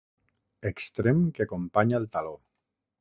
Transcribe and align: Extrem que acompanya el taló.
Extrem 0.69 1.21
que 1.35 1.45
acompanya 1.47 2.01
el 2.03 2.09
taló. 2.17 2.33